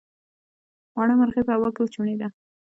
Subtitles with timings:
[0.95, 2.27] وړه مرغۍ په هوا کې وچوڼېده.